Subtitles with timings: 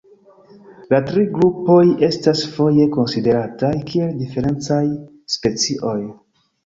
[0.93, 4.83] La tri grupoj estas foje konsiderataj kiel diferencaj
[5.35, 5.97] specioj.